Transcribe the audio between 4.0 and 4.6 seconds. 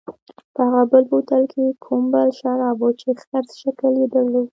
یې درلود.